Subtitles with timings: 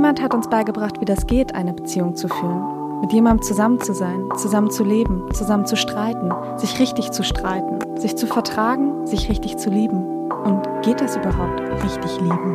[0.00, 3.02] Niemand hat uns beigebracht, wie das geht, eine Beziehung zu führen.
[3.02, 7.98] Mit jemandem zusammen zu sein, zusammen zu leben, zusammen zu streiten, sich richtig zu streiten,
[7.98, 10.30] sich zu vertragen, sich richtig zu lieben.
[10.30, 12.54] Und geht das überhaupt, richtig lieben?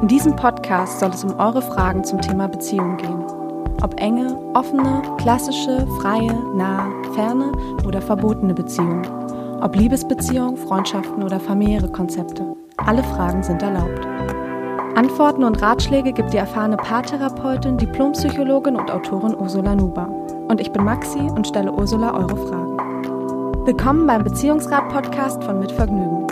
[0.00, 3.26] In diesem Podcast soll es um eure Fragen zum Thema Beziehung gehen.
[3.82, 7.52] Ob enge, offene, klassische, freie, nahe, ferne
[7.86, 9.06] oder verbotene Beziehungen.
[9.60, 12.56] Ob Liebesbeziehungen, Freundschaften oder familiäre Konzepte.
[12.78, 14.07] Alle Fragen sind erlaubt.
[14.98, 20.08] Antworten und Ratschläge gibt die erfahrene Paartherapeutin, Diplompsychologin und Autorin Ursula Nuber.
[20.48, 23.64] Und ich bin Maxi und stelle Ursula eure Fragen.
[23.64, 26.26] Willkommen beim Beziehungsrat-Podcast von Mitvergnügen.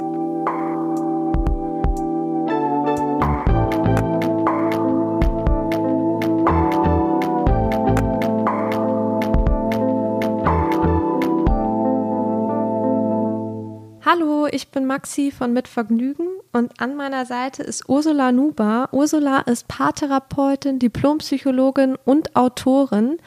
[14.05, 16.26] Hallo, ich bin Maxi von Mitvergnügen
[16.57, 18.89] und an meiner Seite ist Ursula Nuber.
[18.91, 23.19] Ursula ist Paartherapeutin, Diplompsychologin und Autorin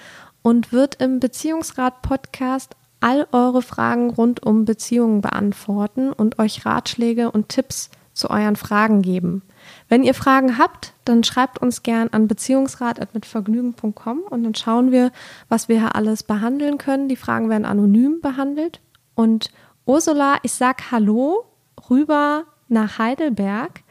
[0.41, 7.49] und wird im Beziehungsrat-Podcast all eure Fragen rund um Beziehungen beantworten und euch Ratschläge und
[7.49, 9.43] Tipps zu euren Fragen geben.
[9.87, 15.11] Wenn ihr Fragen habt, dann schreibt uns gern an beziehungsrat.mitvergnügen.com und dann schauen wir,
[15.49, 17.07] was wir hier alles behandeln können.
[17.07, 18.81] Die Fragen werden anonym behandelt.
[19.13, 19.51] Und
[19.85, 21.45] Ursula, ich sag Hallo
[21.91, 23.83] rüber nach Heidelberg.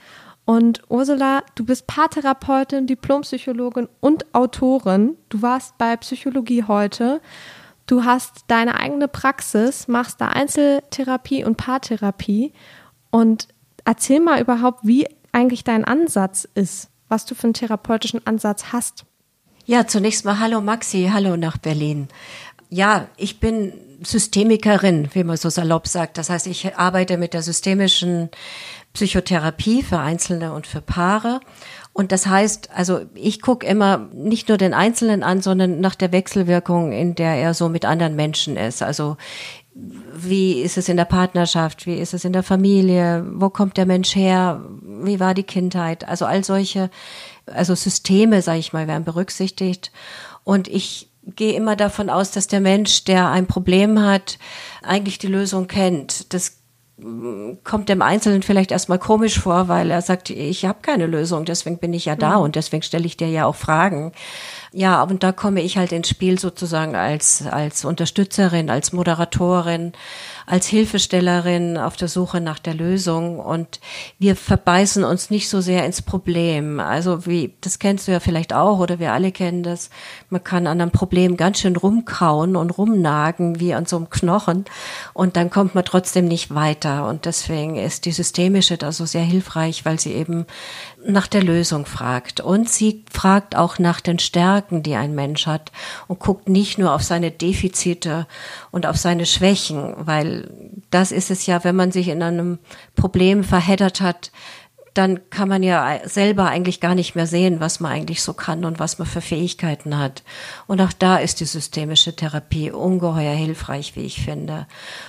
[0.44, 5.16] Und Ursula, du bist Paartherapeutin, Diplompsychologin und Autorin.
[5.28, 7.20] Du warst bei Psychologie heute.
[7.86, 12.52] Du hast deine eigene Praxis, machst da Einzeltherapie und Paartherapie.
[13.10, 13.48] Und
[13.84, 19.04] erzähl mal überhaupt, wie eigentlich dein Ansatz ist, was du für einen therapeutischen Ansatz hast.
[19.66, 22.08] Ja, zunächst mal Hallo Maxi, hallo nach Berlin.
[22.70, 26.18] Ja, ich bin Systemikerin, wie man so salopp sagt.
[26.18, 28.30] Das heißt, ich arbeite mit der systemischen
[28.92, 31.40] Psychotherapie für Einzelne und für Paare.
[31.92, 36.12] Und das heißt, also ich gucke immer nicht nur den Einzelnen an, sondern nach der
[36.12, 38.82] Wechselwirkung, in der er so mit anderen Menschen ist.
[38.82, 39.16] Also
[40.14, 43.86] wie ist es in der Partnerschaft, wie ist es in der Familie, wo kommt der
[43.86, 46.90] Mensch her, wie war die Kindheit, also all solche,
[47.46, 49.92] also Systeme, sage ich mal, werden berücksichtigt.
[50.44, 54.38] Und ich gehe immer davon aus, dass der Mensch, der ein Problem hat,
[54.82, 56.32] eigentlich die Lösung kennt.
[56.32, 56.58] Das
[56.98, 61.44] mm, kommt dem Einzelnen vielleicht erstmal komisch vor, weil er sagt, ich habe keine Lösung,
[61.44, 62.44] deswegen bin ich ja da mhm.
[62.44, 64.12] und deswegen stelle ich dir ja auch Fragen.
[64.72, 69.92] Ja, und da komme ich halt ins Spiel sozusagen als, als Unterstützerin, als Moderatorin,
[70.48, 73.80] als Hilfestellerin auf der Suche nach der Lösung und
[74.18, 76.80] wir verbeißen uns nicht so sehr ins Problem.
[76.80, 79.90] Also wie, das kennst du ja vielleicht auch oder wir alle kennen das.
[80.30, 84.64] Man kann an einem Problem ganz schön rumkauen und rumnagen wie an so einem Knochen
[85.12, 89.24] und dann kommt man trotzdem nicht weiter und deswegen ist die systemische da so sehr
[89.24, 90.46] hilfreich, weil sie eben
[91.06, 95.72] nach der Lösung fragt und sie fragt auch nach den Stärken, die ein Mensch hat
[96.06, 98.26] und guckt nicht nur auf seine Defizite
[98.70, 100.37] und auf seine Schwächen, weil
[100.90, 102.58] das ist es ja, wenn man sich in einem
[102.94, 104.30] Problem verheddert hat,
[104.98, 108.64] dann kann man ja selber eigentlich gar nicht mehr sehen, was man eigentlich so kann
[108.64, 110.24] und was man für Fähigkeiten hat.
[110.66, 114.66] Und auch da ist die systemische Therapie ungeheuer hilfreich, wie ich finde.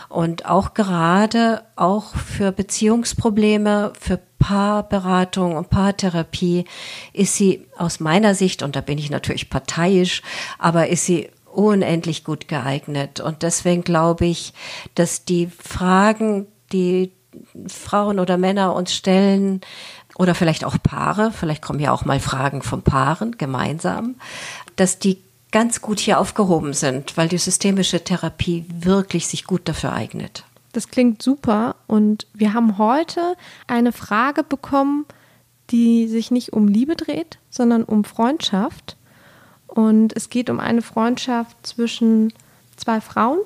[0.08, 6.66] Und auch gerade auch für Beziehungsprobleme, für Paarberatung und Paartherapie
[7.12, 10.22] ist sie aus meiner Sicht, und da bin ich natürlich parteiisch,
[10.60, 13.20] aber ist sie unendlich gut geeignet.
[13.20, 14.54] Und deswegen glaube ich,
[14.96, 17.12] dass die Fragen, die
[17.68, 19.62] Frauen oder Männer uns stellen,
[20.20, 24.16] oder vielleicht auch Paare, vielleicht kommen ja auch mal Fragen von Paaren gemeinsam,
[24.76, 25.22] dass die
[25.52, 30.44] ganz gut hier aufgehoben sind, weil die systemische Therapie wirklich sich gut dafür eignet.
[30.74, 33.36] Das klingt super und wir haben heute
[33.66, 35.06] eine Frage bekommen,
[35.72, 38.98] die sich nicht um Liebe dreht, sondern um Freundschaft.
[39.70, 42.34] Und es geht um eine Freundschaft zwischen
[42.76, 43.40] zwei Frauen,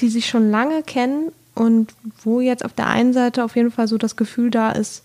[0.00, 3.88] die sich schon lange kennen und wo jetzt auf der einen Seite auf jeden Fall
[3.88, 5.04] so das Gefühl da ist,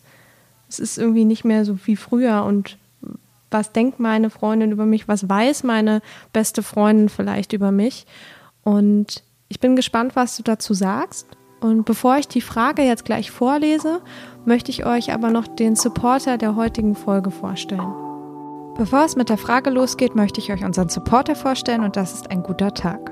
[0.70, 2.78] es ist irgendwie nicht mehr so wie früher und
[3.52, 6.02] was denkt meine Freundin über mich, was weiß meine
[6.34, 8.06] beste Freundin vielleicht über mich.
[8.64, 11.28] Und ich bin gespannt, was du dazu sagst.
[11.62, 14.02] Und bevor ich die Frage jetzt gleich vorlese,
[14.46, 18.03] möchte ich euch aber noch den Supporter der heutigen Folge vorstellen.
[18.76, 22.32] Bevor es mit der Frage losgeht, möchte ich euch unseren Supporter vorstellen und das ist
[22.32, 23.12] ein guter Tag.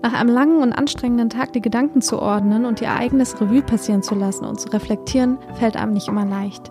[0.00, 4.02] Nach einem langen und anstrengenden Tag die Gedanken zu ordnen und ihr eigenes Revue passieren
[4.02, 6.70] zu lassen und zu reflektieren, fällt einem nicht immer leicht.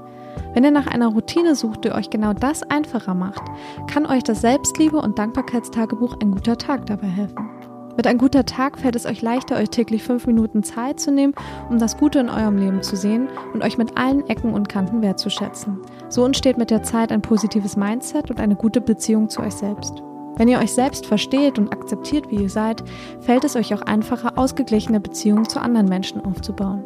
[0.53, 3.43] Wenn ihr nach einer Routine sucht, die euch genau das einfacher macht,
[3.87, 7.49] kann euch das Selbstliebe- und Dankbarkeitstagebuch ein guter Tag dabei helfen.
[7.97, 11.33] Mit ein guter Tag fällt es euch leichter, euch täglich fünf Minuten Zeit zu nehmen,
[11.69, 15.01] um das Gute in eurem Leben zu sehen und euch mit allen Ecken und Kanten
[15.01, 15.79] wertzuschätzen.
[16.09, 20.01] So entsteht mit der Zeit ein positives Mindset und eine gute Beziehung zu euch selbst.
[20.37, 22.83] Wenn ihr euch selbst versteht und akzeptiert, wie ihr seid,
[23.19, 26.83] fällt es euch auch einfacher, ausgeglichene Beziehungen zu anderen Menschen aufzubauen.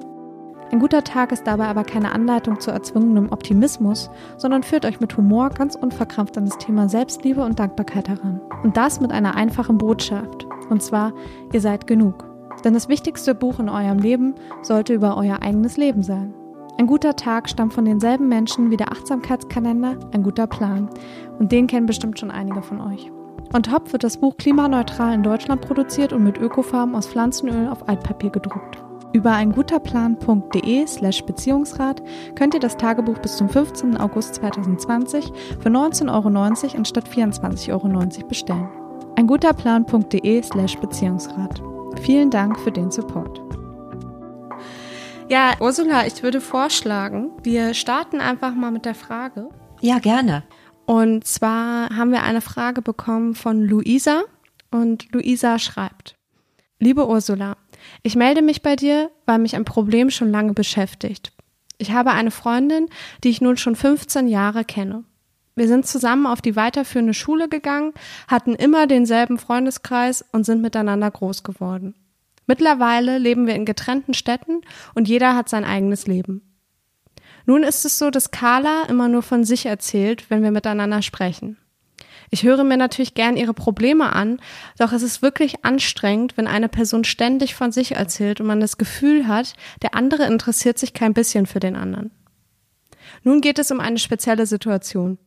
[0.72, 5.16] Ein guter Tag ist dabei aber keine Anleitung zu erzwungenem Optimismus, sondern führt euch mit
[5.16, 8.42] Humor ganz unverkrampft an das Thema Selbstliebe und Dankbarkeit heran.
[8.64, 10.45] Und das mit einer einfachen Botschaft.
[10.70, 11.14] Und zwar,
[11.54, 12.26] ihr seid genug.
[12.64, 16.34] Denn das wichtigste Buch in eurem Leben sollte über euer eigenes Leben sein.
[16.78, 20.90] Ein guter Tag stammt von denselben Menschen wie der Achtsamkeitskalender, ein guter Plan.
[21.40, 23.12] Und den kennen bestimmt schon einige von euch.
[23.54, 27.88] On top wird das Buch klimaneutral in Deutschland produziert und mit Ökofarben aus Pflanzenöl auf
[27.88, 28.84] Altpapier gedruckt.
[29.14, 32.04] Über einguterplan.de slash Beziehungsrat
[32.36, 33.96] könnt ihr das Tagebuch bis zum 15.
[33.96, 35.32] August 2020
[35.62, 38.68] für 19,90 Euro anstatt 24,90 Euro bestellen.
[39.18, 41.62] Einguterplan.de slash Beziehungsrat.
[42.02, 43.42] Vielen Dank für den Support.
[45.30, 49.50] Ja, Ursula, ich würde vorschlagen, wir starten einfach mal mit der Frage.
[49.80, 50.44] Ja, gerne.
[50.86, 54.24] Und zwar haben wir eine Frage bekommen von Luisa
[54.70, 56.18] und Luisa schreibt,
[56.80, 57.56] Liebe Ursula,
[58.04, 61.32] ich melde mich bei dir, weil mich ein Problem schon lange beschäftigt.
[61.78, 62.88] Ich habe eine Freundin,
[63.24, 65.06] die ich nun schon 15 Jahre kenne.
[65.56, 67.94] Wir sind zusammen auf die weiterführende Schule gegangen,
[68.28, 71.96] hatten immer denselben Freundeskreis und sind miteinander groß geworden.
[72.46, 74.62] Mittlerweile leben wir in getrennten Städten
[74.94, 76.42] und jeder hat sein eigenes Leben.
[77.46, 81.58] Nun ist es so, dass Carla immer nur von sich erzählt, wenn wir miteinander sprechen.
[82.32, 84.40] Ich höre mir natürlich gern ihre Probleme an,
[84.78, 88.78] doch es ist wirklich anstrengend, wenn eine Person ständig von sich erzählt und man das
[88.78, 89.54] Gefühl hat,
[89.84, 92.12] der andere interessiert sich kein bisschen für den anderen.
[93.24, 95.20] Nun geht es um eine spezielle Situation.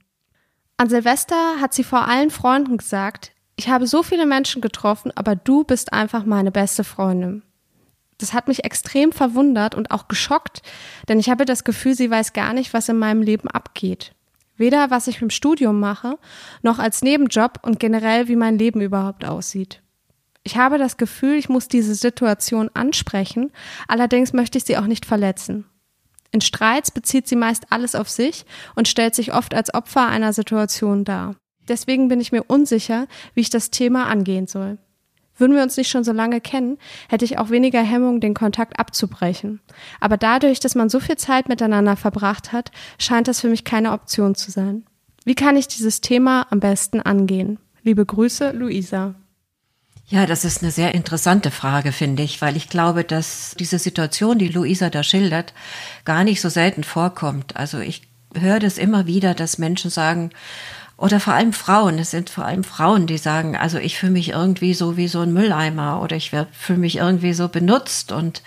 [0.80, 5.34] An Silvester hat sie vor allen Freunden gesagt, ich habe so viele Menschen getroffen, aber
[5.34, 7.42] du bist einfach meine beste Freundin.
[8.18, 10.62] Das hat mich extrem verwundert und auch geschockt,
[11.08, 14.14] denn ich habe das Gefühl, sie weiß gar nicht, was in meinem Leben abgeht.
[14.56, 16.16] Weder was ich im Studium mache,
[16.62, 19.82] noch als Nebenjob und generell, wie mein Leben überhaupt aussieht.
[20.44, 23.50] Ich habe das Gefühl, ich muss diese Situation ansprechen,
[23.88, 25.64] allerdings möchte ich sie auch nicht verletzen.
[26.30, 28.44] In Streits bezieht sie meist alles auf sich
[28.74, 31.36] und stellt sich oft als Opfer einer Situation dar.
[31.68, 34.78] Deswegen bin ich mir unsicher, wie ich das Thema angehen soll.
[35.36, 36.78] Würden wir uns nicht schon so lange kennen,
[37.08, 39.60] hätte ich auch weniger Hemmung, den Kontakt abzubrechen.
[40.00, 43.92] Aber dadurch, dass man so viel Zeit miteinander verbracht hat, scheint das für mich keine
[43.92, 44.84] Option zu sein.
[45.24, 47.58] Wie kann ich dieses Thema am besten angehen?
[47.84, 49.14] Liebe Grüße, Luisa.
[50.10, 54.38] Ja, das ist eine sehr interessante Frage, finde ich, weil ich glaube, dass diese Situation,
[54.38, 55.52] die Luisa da schildert,
[56.06, 57.56] gar nicht so selten vorkommt.
[57.56, 58.02] Also ich
[58.34, 60.30] höre das immer wieder, dass Menschen sagen,
[60.98, 64.30] oder vor allem Frauen, es sind vor allem Frauen, die sagen, also ich fühle mich
[64.30, 68.42] irgendwie so wie so ein Mülleimer oder ich fühle mich irgendwie so benutzt und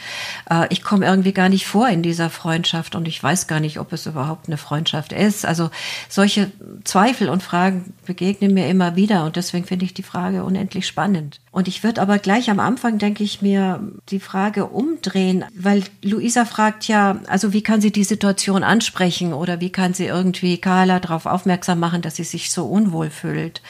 [0.50, 3.80] äh, ich komme irgendwie gar nicht vor in dieser Freundschaft und ich weiß gar nicht,
[3.80, 5.46] ob es überhaupt eine Freundschaft ist.
[5.46, 5.70] Also
[6.10, 6.52] solche
[6.84, 11.40] Zweifel und Fragen begegnen mir immer wieder und deswegen finde ich die Frage unendlich spannend.
[11.52, 16.46] Und ich würde aber gleich am Anfang, denke ich mir, die Frage umdrehen, weil Luisa
[16.46, 21.00] fragt ja, also wie kann sie die Situation ansprechen oder wie kann sie irgendwie Carla
[21.00, 23.62] darauf aufmerksam machen, dass sie sich so unwohl fühlt.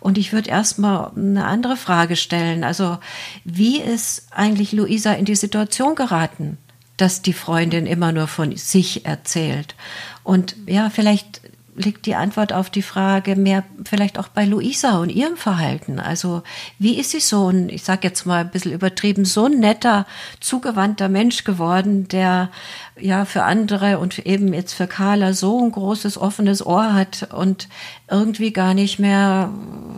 [0.00, 2.64] Und ich würde erstmal eine andere Frage stellen.
[2.64, 2.96] Also
[3.44, 6.56] wie ist eigentlich Luisa in die Situation geraten?
[6.96, 9.74] dass die Freundin immer nur von sich erzählt.
[10.22, 11.40] Und ja, vielleicht
[11.76, 15.98] liegt die Antwort auf die Frage mehr vielleicht auch bei Luisa und ihrem Verhalten.
[15.98, 16.42] Also
[16.78, 20.06] wie ist sie so ein, ich sage jetzt mal ein bisschen übertrieben, so ein netter,
[20.40, 22.50] zugewandter Mensch geworden, der
[22.98, 27.68] ja für andere und eben jetzt für Carla so ein großes offenes Ohr hat und
[28.08, 29.50] irgendwie gar nicht mehr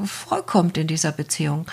[0.04, 1.66] vorkommt in dieser Beziehung.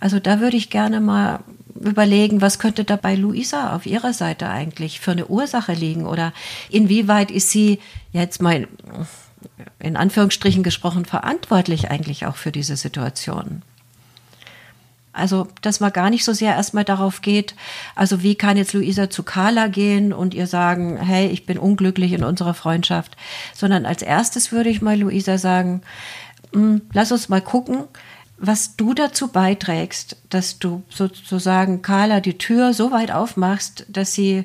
[0.00, 1.40] Also da würde ich gerne mal
[1.80, 6.32] überlegen, was könnte da bei Luisa auf ihrer Seite eigentlich für eine Ursache liegen oder
[6.70, 7.78] inwieweit ist sie
[8.12, 8.68] jetzt mal
[9.78, 13.62] in Anführungsstrichen gesprochen verantwortlich eigentlich auch für diese Situation.
[15.12, 17.54] Also, dass man gar nicht so sehr erstmal darauf geht,
[17.94, 22.12] also wie kann jetzt Luisa zu Carla gehen und ihr sagen, hey, ich bin unglücklich
[22.12, 23.16] in unserer Freundschaft,
[23.54, 25.80] sondern als erstes würde ich mal Luisa sagen,
[26.52, 27.84] hm, lass uns mal gucken,
[28.36, 34.44] was du dazu beiträgst, dass du sozusagen Carla die Tür so weit aufmachst, dass sie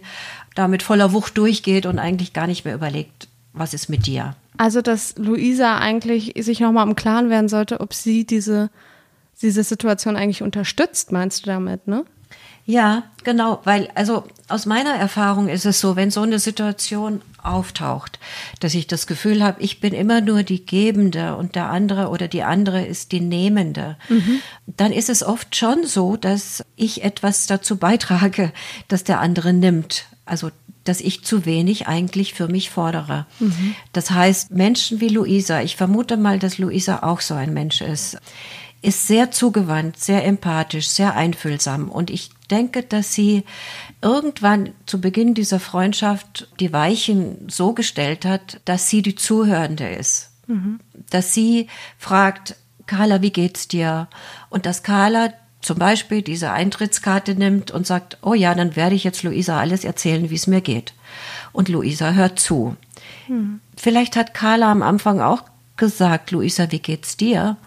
[0.55, 4.35] da mit voller Wucht durchgeht und eigentlich gar nicht mehr überlegt, was ist mit dir.
[4.57, 8.69] Also, dass Luisa eigentlich sich nochmal im Klaren werden sollte, ob sie diese,
[9.41, 12.05] diese Situation eigentlich unterstützt, meinst du damit, ne?
[12.65, 18.19] Ja, genau, weil also aus meiner Erfahrung ist es so, wenn so eine Situation auftaucht,
[18.59, 22.27] dass ich das Gefühl habe, ich bin immer nur die Gebende und der andere oder
[22.27, 24.41] die andere ist die Nehmende, mhm.
[24.67, 28.53] dann ist es oft schon so, dass ich etwas dazu beitrage,
[28.87, 30.05] dass der andere nimmt.
[30.25, 30.51] Also
[30.83, 33.25] dass ich zu wenig eigentlich für mich fordere.
[33.39, 33.75] Mhm.
[33.93, 38.17] Das heißt, Menschen wie Luisa, ich vermute mal, dass Luisa auch so ein Mensch ist,
[38.81, 41.89] ist sehr zugewandt, sehr empathisch, sehr einfühlsam.
[41.89, 43.43] Und ich denke, dass sie
[44.01, 50.31] irgendwann zu Beginn dieser Freundschaft die Weichen so gestellt hat, dass sie die Zuhörende ist.
[50.47, 50.79] Mhm.
[51.11, 51.67] Dass sie
[51.99, 52.55] fragt,
[52.87, 54.07] Carla, wie geht's dir?
[54.49, 59.03] Und dass Carla zum Beispiel diese Eintrittskarte nimmt und sagt, oh ja, dann werde ich
[59.03, 60.93] jetzt Luisa alles erzählen, wie es mir geht.
[61.51, 62.75] Und Luisa hört zu.
[63.27, 63.59] Mhm.
[63.77, 65.43] Vielleicht hat Carla am Anfang auch
[65.77, 67.57] gesagt, Luisa, wie geht's dir?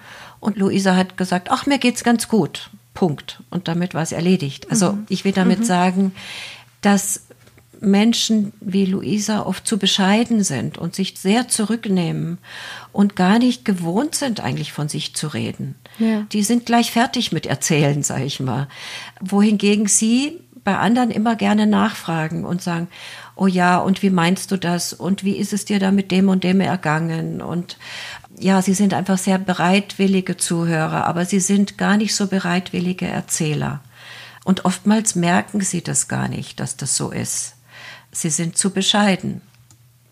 [0.40, 2.70] Und Luisa hat gesagt, ach, mir geht's ganz gut.
[2.92, 3.42] Punkt.
[3.50, 4.70] Und damit war es erledigt.
[4.70, 5.06] Also mhm.
[5.08, 5.64] ich will damit mhm.
[5.64, 6.14] sagen,
[6.80, 7.22] dass
[7.84, 12.38] Menschen wie Luisa oft zu bescheiden sind und sich sehr zurücknehmen
[12.92, 15.74] und gar nicht gewohnt sind, eigentlich von sich zu reden.
[15.98, 16.22] Ja.
[16.32, 18.68] Die sind gleich fertig mit Erzählen, sage ich mal.
[19.20, 22.88] Wohingegen sie bei anderen immer gerne nachfragen und sagen,
[23.36, 24.92] oh ja, und wie meinst du das?
[24.92, 27.42] Und wie ist es dir da mit dem und dem ergangen?
[27.42, 27.76] Und
[28.38, 33.80] ja, sie sind einfach sehr bereitwillige Zuhörer, aber sie sind gar nicht so bereitwillige Erzähler.
[34.44, 37.54] Und oftmals merken sie das gar nicht, dass das so ist.
[38.14, 39.42] Sie sind zu bescheiden.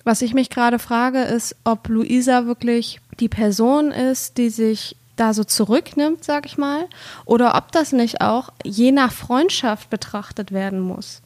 [0.04, 5.34] Was ich mich gerade frage, ist, ob Luisa wirklich die Person ist, die sich da
[5.34, 6.86] so zurücknimmt, sag ich mal,
[7.24, 11.22] oder ob das nicht auch je nach Freundschaft betrachtet werden muss.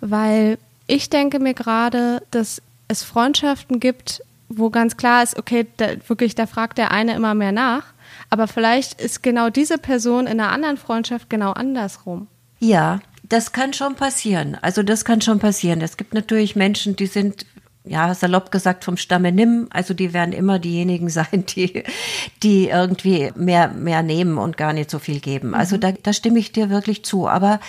[0.00, 5.90] Weil ich denke mir gerade, dass es Freundschaften gibt, wo ganz klar ist, okay, da,
[6.08, 7.84] wirklich, da fragt der eine immer mehr nach.
[8.28, 12.26] Aber vielleicht ist genau diese Person in einer anderen Freundschaft genau andersrum.
[12.58, 14.58] Ja, das kann schon passieren.
[14.60, 15.80] Also das kann schon passieren.
[15.80, 17.46] Es gibt natürlich Menschen, die sind
[17.84, 21.84] ja, salopp gesagt vom Stamme nimm, also die werden immer diejenigen sein, die,
[22.42, 25.54] die irgendwie mehr, mehr nehmen und gar nicht so viel geben.
[25.54, 25.80] Also mhm.
[25.80, 27.28] da, da stimme ich dir wirklich zu.
[27.28, 27.60] Aber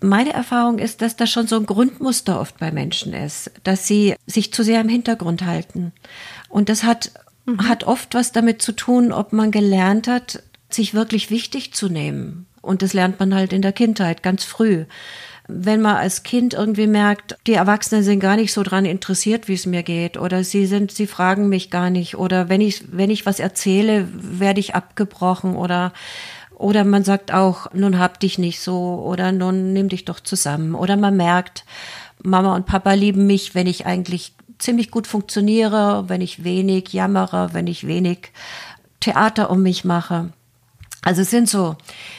[0.00, 4.14] meine Erfahrung ist, dass das schon so ein Grundmuster oft bei Menschen ist, dass sie
[4.26, 5.92] sich zu sehr im Hintergrund halten.
[6.48, 7.12] Und das hat,
[7.44, 7.68] mhm.
[7.68, 12.46] hat oft was damit zu tun, ob man gelernt hat, sich wirklich wichtig zu nehmen.
[12.62, 14.84] Und das lernt man halt in der Kindheit ganz früh.
[15.48, 19.54] Wenn man als Kind irgendwie merkt, die Erwachsenen sind gar nicht so dran interessiert, wie
[19.54, 23.10] es mir geht, oder sie sind, sie fragen mich gar nicht, oder wenn ich, wenn
[23.10, 25.92] ich was erzähle, werde ich abgebrochen, oder
[26.54, 30.76] oder man sagt auch, nun hab dich nicht so oder nun nimm dich doch zusammen.
[30.76, 31.64] Oder man merkt,
[32.22, 37.52] Mama und Papa lieben mich, wenn ich eigentlich ziemlich gut funktioniere, wenn ich wenig jammere,
[37.52, 38.30] wenn ich wenig
[39.00, 40.32] Theater um mich mache.
[41.04, 41.76] Also es sind so,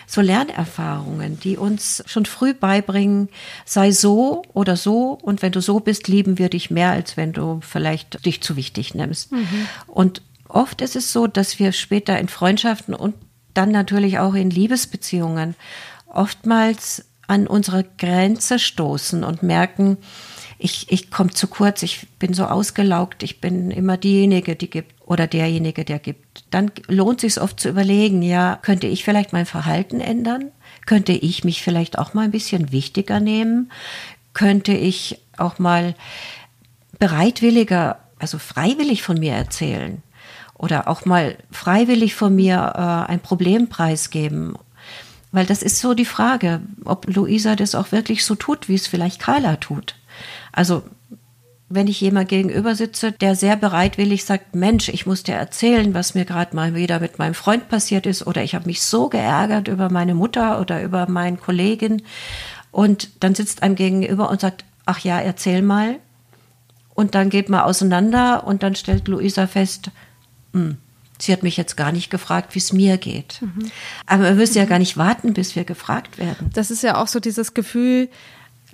[0.08, 3.30] so Lernerfahrungen, die uns schon früh beibringen,
[3.66, 7.32] sei so oder so und wenn du so bist, lieben wir dich mehr, als wenn
[7.32, 9.32] du vielleicht dich zu wichtig nimmst.
[9.32, 9.68] Mhm.
[9.88, 13.16] Und oft ist es so, dass wir später in Freundschaften und
[13.54, 15.56] dann natürlich auch in Liebesbeziehungen
[16.08, 19.98] oftmals an unsere Grenze stoßen und merken,
[20.60, 24.93] ich, ich komme zu kurz, ich bin so ausgelaugt, ich bin immer diejenige, die gibt
[25.06, 26.46] oder derjenige, der gibt.
[26.52, 30.52] Dann lohnt sich oft zu überlegen, ja, könnte ich vielleicht mein Verhalten ändern?
[30.86, 33.72] Könnte ich mich vielleicht auch mal ein bisschen wichtiger nehmen?
[34.34, 35.96] Könnte ich auch mal
[37.00, 40.02] bereitwilliger, also freiwillig von mir erzählen?
[40.64, 44.56] oder auch mal freiwillig von mir äh, ein Problem preisgeben.
[45.34, 48.88] Weil das ist so die Frage, ob Luisa das auch wirklich so tut, wie es
[48.88, 49.96] vielleicht Carla tut.
[50.54, 50.84] Also
[51.74, 56.14] wenn ich jemand gegenüber sitze, der sehr bereitwillig sagt, Mensch, ich muss dir erzählen, was
[56.14, 59.68] mir gerade mal wieder mit meinem Freund passiert ist oder ich habe mich so geärgert
[59.68, 62.04] über meine Mutter oder über meinen Kollegen
[62.72, 65.98] und dann sitzt einem gegenüber und sagt, ach ja, erzähl mal
[66.94, 69.90] und dann geht man auseinander und dann stellt Luisa fest,
[70.54, 70.78] hm,
[71.18, 73.42] sie hat mich jetzt gar nicht gefragt, wie es mir geht.
[73.42, 73.72] Mhm.
[74.06, 76.52] Aber wir müssen ja gar nicht warten, bis wir gefragt werden.
[76.54, 78.10] Das ist ja auch so dieses Gefühl,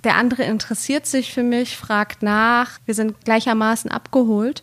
[0.04, 4.62] der andere interessiert sich für mich, fragt nach, wir sind gleichermaßen abgeholt.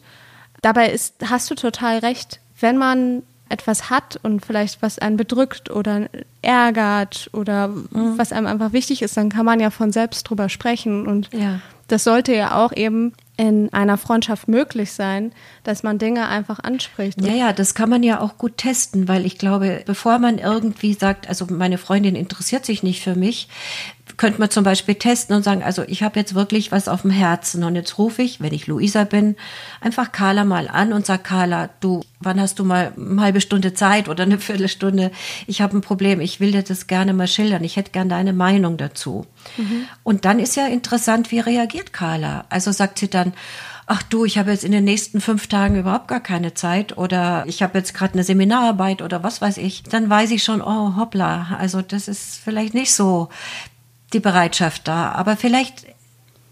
[0.62, 5.70] Dabei ist, hast du total recht, wenn man etwas hat und vielleicht was einen bedrückt
[5.70, 6.10] oder
[6.42, 8.18] ärgert oder mhm.
[8.18, 11.60] was einem einfach wichtig ist, dann kann man ja von selbst drüber sprechen und ja.
[11.88, 15.32] das sollte ja auch eben in einer Freundschaft möglich sein,
[15.64, 17.22] dass man Dinge einfach anspricht.
[17.22, 20.94] Ja, ja, das kann man ja auch gut testen, weil ich glaube, bevor man irgendwie
[20.94, 23.48] sagt, also meine Freundin interessiert sich nicht für mich,
[24.16, 27.12] könnte man zum Beispiel testen und sagen, also ich habe jetzt wirklich was auf dem
[27.12, 29.36] Herzen und jetzt rufe ich, wenn ich Luisa bin,
[29.82, 33.74] einfach Carla mal an und sag Carla, du, wann hast du mal eine halbe Stunde
[33.74, 35.12] Zeit oder eine Viertelstunde?
[35.46, 38.34] Ich habe ein Problem, ich will dir das gerne mal schildern, ich hätte gerne deine
[38.34, 39.26] Meinung dazu.
[39.58, 39.86] Mhm.
[40.04, 42.46] Und dann ist ja interessant, wie reagiert Carla?
[42.50, 43.34] Also sagt sie dann,
[43.88, 47.46] ach du, ich habe jetzt in den nächsten fünf Tagen überhaupt gar keine Zeit oder
[47.48, 50.96] ich habe jetzt gerade eine Seminararbeit oder was weiß ich, dann weiß ich schon, oh
[50.98, 53.30] hoppla, also das ist vielleicht nicht so
[54.14, 55.12] die Bereitschaft da.
[55.12, 55.86] Aber vielleicht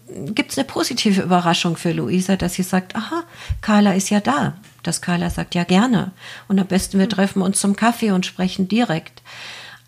[0.08, 3.24] gibt es eine positive Überraschung für Luisa, dass sie sagt, aha,
[3.60, 4.56] Carla ist ja da.
[4.82, 6.12] Dass Carla sagt, ja gerne.
[6.48, 9.22] Und am besten wir treffen uns zum Kaffee und sprechen direkt.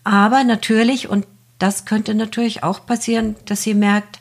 [0.03, 1.25] Aber natürlich, und
[1.57, 4.19] das könnte natürlich auch passieren, dass sie merkt,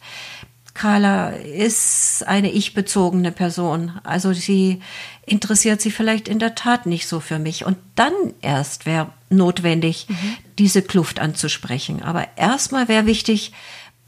[0.74, 3.98] Carla ist eine ich-bezogene Person.
[4.04, 4.80] Also sie
[5.26, 7.64] interessiert sich vielleicht in der Tat nicht so für mich.
[7.64, 8.12] Und dann
[8.42, 10.36] erst wäre notwendig, mhm.
[10.58, 12.02] diese Kluft anzusprechen.
[12.02, 13.52] Aber erstmal wäre wichtig,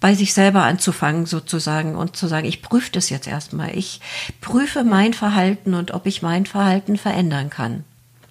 [0.00, 3.77] bei sich selber anzufangen sozusagen und zu sagen, ich prüfe das jetzt erstmal.
[3.77, 4.00] Ich
[4.41, 7.85] prüfe mein Verhalten und ob ich mein Verhalten verändern kann.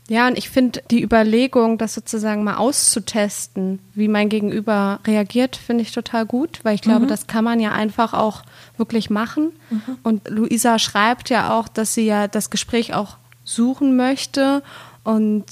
[0.10, 5.84] Ja, und ich finde die Überlegung, das sozusagen mal auszutesten, wie mein Gegenüber reagiert, finde
[5.84, 7.10] ich total gut, weil ich glaube, mhm.
[7.10, 8.42] das kann man ja einfach auch
[8.78, 9.52] wirklich machen.
[9.70, 9.98] Mhm.
[10.02, 14.64] Und Luisa schreibt ja auch, dass sie ja das Gespräch auch suchen möchte
[15.04, 15.46] und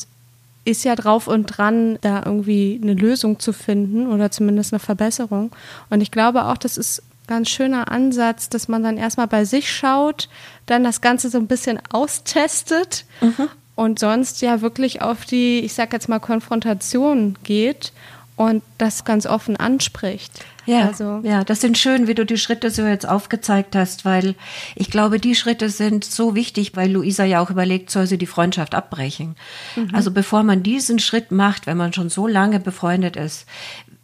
[0.68, 5.52] ist ja drauf und dran, da irgendwie eine Lösung zu finden oder zumindest eine Verbesserung.
[5.90, 9.46] Und ich glaube auch, das ist ein ganz schöner Ansatz, dass man dann erstmal bei
[9.46, 10.30] sich schaut,
[10.66, 15.76] dann das Ganze so ein bisschen austestet mhm und sonst ja wirklich auf die, ich
[15.76, 17.94] sag jetzt mal, Konfrontation geht
[18.38, 20.46] und das ganz offen anspricht.
[20.68, 21.22] Ja, also.
[21.24, 24.36] ja, das sind schön, wie du die Schritte so jetzt aufgezeigt hast, weil
[24.76, 28.28] ich glaube, die Schritte sind so wichtig, weil Luisa ja auch überlegt, soll sie die
[28.28, 29.36] Freundschaft abbrechen.
[29.76, 29.90] Mhm.
[29.94, 33.48] Also bevor man diesen Schritt macht, wenn man schon so lange befreundet ist,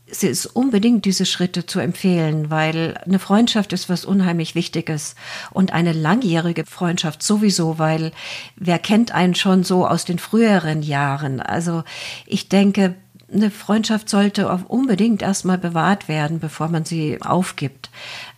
[0.08, 5.16] es ist unbedingt diese Schritte zu empfehlen, weil eine Freundschaft ist was unheimlich Wichtiges
[5.52, 8.12] und eine langjährige Freundschaft sowieso, weil
[8.56, 11.40] wer kennt einen schon so aus den früheren Jahren?
[11.40, 11.84] Also
[12.28, 12.96] ich denke,
[13.34, 17.90] eine Freundschaft sollte unbedingt erstmal bewahrt werden, bevor man sie aufgibt.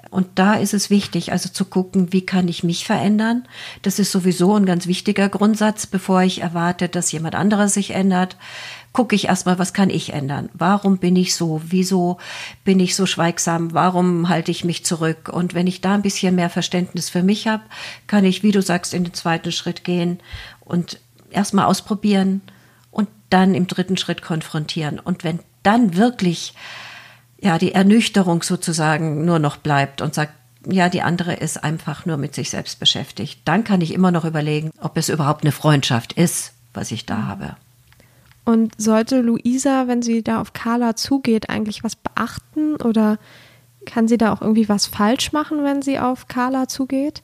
[0.09, 3.45] Und da ist es wichtig, also zu gucken, wie kann ich mich verändern.
[3.81, 8.37] Das ist sowieso ein ganz wichtiger Grundsatz, bevor ich erwarte, dass jemand anderes sich ändert
[8.95, 10.49] gucke ich erstmal, was kann ich ändern?
[10.53, 11.61] Warum bin ich so?
[11.65, 12.17] Wieso
[12.63, 13.73] bin ich so schweigsam?
[13.73, 15.27] Warum halte ich mich zurück?
[15.27, 17.63] Und wenn ich da ein bisschen mehr Verständnis für mich habe,
[18.07, 20.21] kann ich, wie du sagst, in den zweiten Schritt gehen
[20.61, 20.97] und
[21.29, 22.41] erstmal ausprobieren
[23.29, 24.99] dann im dritten Schritt konfrontieren.
[24.99, 26.53] Und wenn dann wirklich
[27.39, 30.33] ja die Ernüchterung sozusagen nur noch bleibt und sagt,
[30.67, 33.41] ja, die andere ist einfach nur mit sich selbst beschäftigt.
[33.45, 37.23] Dann kann ich immer noch überlegen, ob es überhaupt eine Freundschaft ist, was ich da
[37.23, 37.55] habe.
[38.45, 43.17] Und sollte Luisa, wenn sie da auf Carla zugeht, eigentlich was beachten oder
[43.85, 47.21] kann sie da auch irgendwie was falsch machen, wenn sie auf Carla zugeht?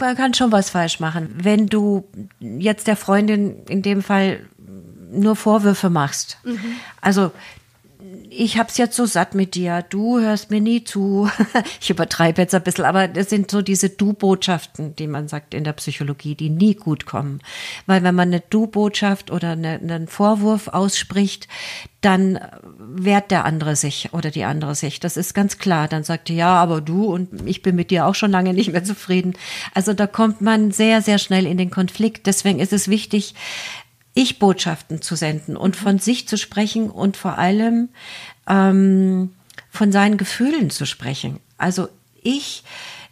[0.00, 1.34] Man kann schon was falsch machen.
[1.40, 2.04] Wenn du
[2.40, 4.40] jetzt der Freundin in dem Fall
[5.10, 6.38] nur Vorwürfe machst.
[6.44, 6.76] Mhm.
[7.00, 7.32] Also
[8.30, 11.28] ich hab's jetzt so satt mit dir, du hörst mir nie zu.
[11.80, 15.64] ich übertreibe jetzt ein bisschen, aber das sind so diese Du-Botschaften, die man sagt in
[15.64, 17.40] der Psychologie, die nie gut kommen.
[17.86, 21.48] Weil wenn man eine Du-Botschaft oder eine, einen Vorwurf ausspricht,
[22.00, 22.38] dann
[22.78, 25.00] wehrt der andere sich oder die andere sich.
[25.00, 25.88] Das ist ganz klar.
[25.88, 28.72] Dann sagt die, ja, aber du und ich bin mit dir auch schon lange nicht
[28.72, 29.34] mehr zufrieden.
[29.74, 32.26] Also da kommt man sehr, sehr schnell in den Konflikt.
[32.26, 33.34] Deswegen ist es wichtig,
[34.18, 37.88] ich-Botschaften zu senden und von sich zu sprechen und vor allem
[38.48, 39.30] ähm,
[39.70, 41.38] von seinen Gefühlen zu sprechen.
[41.56, 41.88] Also
[42.20, 42.64] ich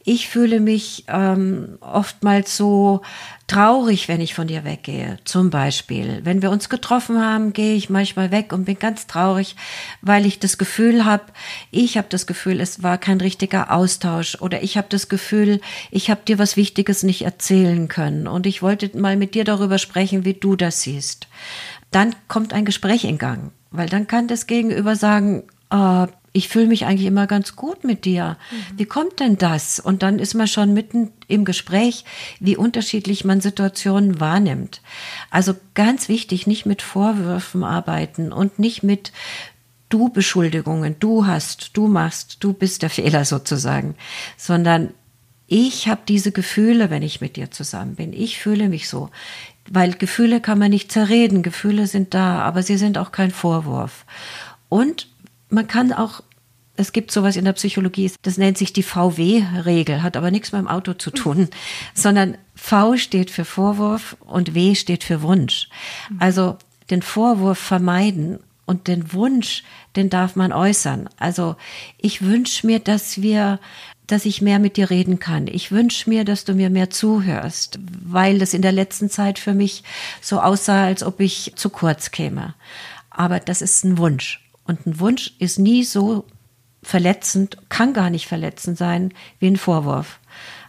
[0.06, 3.02] ich fühle mich ähm, oftmals so
[3.48, 5.18] traurig, wenn ich von dir weggehe.
[5.24, 9.56] Zum Beispiel, wenn wir uns getroffen haben, gehe ich manchmal weg und bin ganz traurig,
[10.02, 11.24] weil ich das Gefühl habe,
[11.72, 16.08] ich habe das Gefühl, es war kein richtiger Austausch oder ich habe das Gefühl, ich
[16.08, 20.24] habe dir was Wichtiges nicht erzählen können und ich wollte mal mit dir darüber sprechen,
[20.24, 21.26] wie du das siehst.
[21.90, 26.66] Dann kommt ein Gespräch in Gang, weil dann kann das Gegenüber sagen, äh, ich fühle
[26.66, 28.36] mich eigentlich immer ganz gut mit dir.
[28.50, 28.78] Mhm.
[28.78, 29.80] Wie kommt denn das?
[29.80, 32.04] Und dann ist man schon mitten im Gespräch,
[32.40, 34.82] wie unterschiedlich man Situationen wahrnimmt.
[35.30, 39.12] Also ganz wichtig, nicht mit Vorwürfen arbeiten und nicht mit
[39.88, 43.94] du Beschuldigungen, du hast, du machst, du bist der Fehler sozusagen,
[44.36, 44.90] sondern
[45.46, 48.12] ich habe diese Gefühle, wenn ich mit dir zusammen bin.
[48.12, 49.08] Ich fühle mich so.
[49.70, 54.04] Weil Gefühle kann man nicht zerreden, Gefühle sind da, aber sie sind auch kein Vorwurf.
[54.68, 55.08] Und
[55.48, 56.22] man kann auch,
[56.76, 60.60] es gibt sowas in der Psychologie, das nennt sich die VW-Regel, hat aber nichts mit
[60.60, 61.48] dem Auto zu tun,
[61.94, 65.68] sondern V steht für Vorwurf und W steht für Wunsch.
[66.18, 66.56] Also
[66.90, 69.62] den Vorwurf vermeiden Und den Wunsch,
[69.94, 71.08] den darf man äußern.
[71.18, 71.54] Also
[71.98, 73.60] ich wünsche mir, dass wir
[74.06, 75.48] dass ich mehr mit dir reden kann.
[75.48, 79.52] Ich wünsche mir, dass du mir mehr zuhörst, weil es in der letzten Zeit für
[79.52, 79.82] mich
[80.20, 82.54] so aussah, als ob ich zu kurz käme.
[83.10, 84.40] Aber das ist ein Wunsch.
[84.64, 86.24] Und ein Wunsch ist nie so
[86.86, 90.20] verletzend, kann gar nicht verletzend sein wie ein Vorwurf.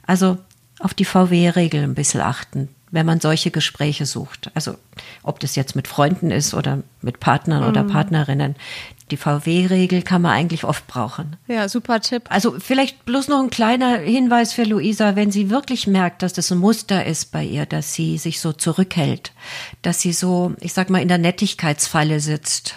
[0.06, 0.38] Also
[0.80, 4.50] auf die VW-Regel ein bisschen achten, wenn man solche Gespräche sucht.
[4.56, 4.76] Also
[5.22, 7.70] ob das jetzt mit Freunden ist oder mit Partnern mhm.
[7.70, 8.56] oder Partnerinnen.
[9.12, 11.38] Die VW-Regel kann man eigentlich oft brauchen.
[11.48, 12.24] Ja, super Tipp.
[12.30, 16.52] Also vielleicht bloß noch ein kleiner Hinweis für Luisa, wenn sie wirklich merkt, dass das
[16.52, 19.34] ein Muster ist bei ihr, dass sie sich so zurückhält,
[19.84, 22.76] dass sie so, ich sag mal, in der Nettigkeitsfalle sitzt.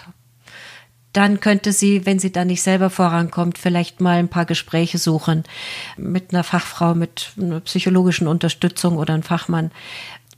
[1.13, 5.43] Dann könnte sie, wenn sie dann nicht selber vorankommt, vielleicht mal ein paar Gespräche suchen
[5.97, 9.71] mit einer Fachfrau, mit einer psychologischen Unterstützung oder einem Fachmann.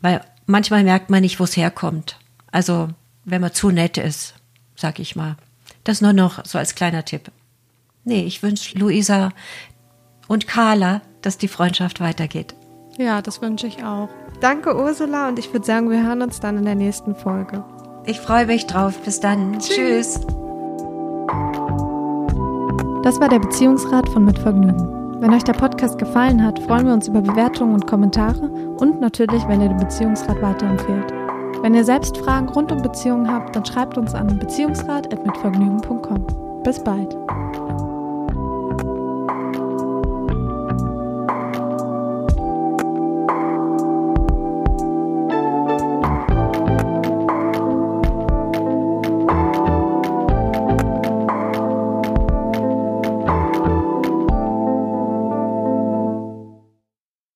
[0.02, 2.18] Weil manchmal merkt man nicht, wo es herkommt.
[2.52, 2.90] Also,
[3.24, 4.34] wenn man zu nett ist,
[4.76, 5.36] sag ich mal.
[5.84, 7.32] Das nur noch so als kleiner Tipp.
[8.04, 9.32] Nee, ich wünsche Luisa
[10.28, 12.56] und Carla, dass die Freundschaft weitergeht.
[12.98, 14.10] Ja, das wünsche ich auch.
[14.40, 17.64] Danke, Ursula, und ich würde sagen, wir hören uns dann in der nächsten Folge.
[18.06, 18.98] Ich freue mich drauf.
[19.00, 19.60] Bis dann.
[19.60, 20.16] Tschüss.
[20.16, 20.28] Tschüss.
[23.04, 25.20] Das war der Beziehungsrat von Mit Vergnügen.
[25.20, 29.46] Wenn euch der Podcast gefallen hat, freuen wir uns über Bewertungen und Kommentare und natürlich,
[29.50, 31.12] wenn ihr den Beziehungsrat weiterempfehlt.
[31.62, 36.64] Wenn ihr selbst Fragen rund um Beziehungen habt, dann schreibt uns an beziehungsrat.mitvergnügen.com.
[36.64, 37.14] Bis bald.